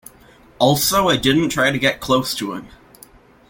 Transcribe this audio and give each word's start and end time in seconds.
Also 0.57 1.09
I 1.09 1.15
didn't 1.15 1.49
try 1.49 1.69
to 1.69 1.77
get 1.77 1.99
close 2.01 2.33
to 2.33 2.53
him. 2.53 2.69